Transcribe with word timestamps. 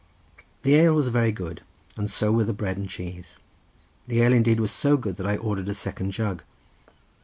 The 0.63 0.77
ale 0.77 0.95
was 0.95 1.09
very 1.09 1.31
good, 1.31 1.61
and 1.95 2.09
so 2.09 2.31
were 2.31 2.43
the 2.43 2.53
bread 2.53 2.75
and 2.75 2.89
cheese. 2.89 3.37
The 4.07 4.23
ale 4.23 4.33
indeed 4.33 4.59
was 4.59 4.71
so 4.71 4.97
good 4.97 5.17
that 5.17 5.27
I 5.27 5.37
ordered 5.37 5.69
a 5.69 5.75
second 5.75 6.09
jug. 6.09 6.41